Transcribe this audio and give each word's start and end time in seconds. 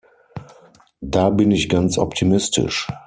Da 1.01 1.29
bin 1.29 1.51
ich 1.51 1.69
ganz 1.69 1.99
optimistisch. 1.99 2.87